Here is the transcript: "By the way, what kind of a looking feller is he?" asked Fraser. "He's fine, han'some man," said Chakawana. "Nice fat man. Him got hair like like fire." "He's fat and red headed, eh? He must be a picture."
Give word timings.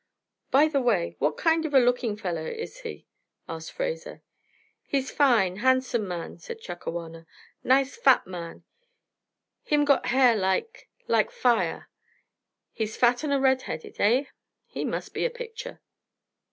"By 0.49 0.67
the 0.67 0.81
way, 0.81 1.15
what 1.19 1.37
kind 1.37 1.63
of 1.63 1.75
a 1.75 1.79
looking 1.79 2.17
feller 2.17 2.47
is 2.47 2.79
he?" 2.79 3.05
asked 3.47 3.71
Fraser. 3.73 4.23
"He's 4.87 5.11
fine, 5.11 5.57
han'some 5.57 6.07
man," 6.07 6.39
said 6.39 6.59
Chakawana. 6.59 7.27
"Nice 7.63 7.97
fat 7.97 8.25
man. 8.25 8.63
Him 9.61 9.85
got 9.85 10.07
hair 10.07 10.35
like 10.35 10.89
like 11.07 11.29
fire." 11.29 11.87
"He's 12.71 12.97
fat 12.97 13.23
and 13.23 13.43
red 13.43 13.61
headed, 13.69 13.97
eh? 13.99 14.23
He 14.65 14.83
must 14.85 15.13
be 15.13 15.23
a 15.23 15.29
picture." 15.29 15.81